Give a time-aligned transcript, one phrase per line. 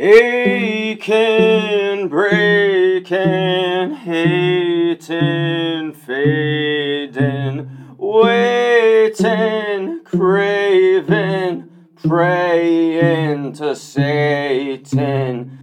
[0.00, 11.68] Aching, breaking, hating, fading, waiting, craving,
[12.06, 15.58] praying to Satan.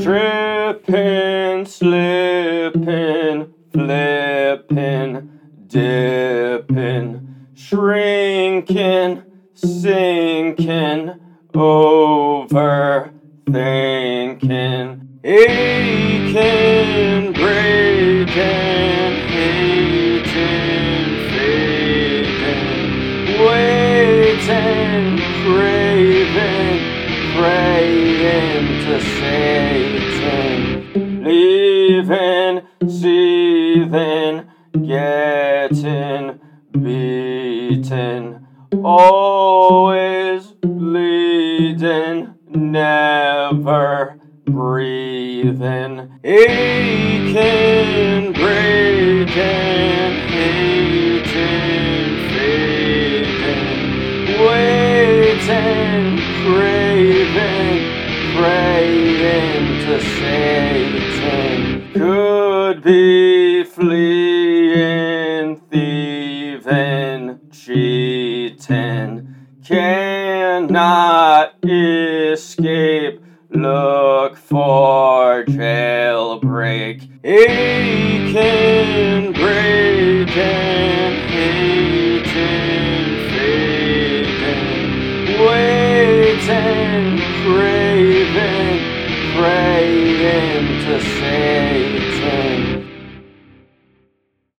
[0.00, 5.30] Tripping, slipping, flipping,
[5.66, 9.22] dipping, shrinking,
[9.54, 11.14] sinking,
[11.52, 13.08] overthinking,
[15.24, 16.42] aching,
[17.32, 18.36] breaking,
[19.34, 20.24] hating,
[21.28, 22.68] fading,
[23.44, 25.87] waiting, craving,
[28.18, 30.60] praying to Satan,
[31.22, 34.34] leaving, seething,
[34.84, 36.40] getting
[36.72, 38.46] beaten,
[38.82, 47.77] always bleeding, never breathing, aching,
[59.88, 61.92] to Satan.
[61.94, 73.22] Could be fleeing, thieving, cheating, cannot escape.
[73.50, 78.42] Look for jailbreak, aching,
[79.32, 82.26] breaking, hating,
[83.30, 84.68] fading,
[85.46, 87.77] waiting, praying
[90.88, 91.47] to say.